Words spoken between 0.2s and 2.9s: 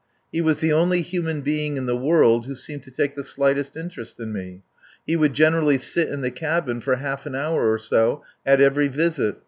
He was the only human being in the world who seemed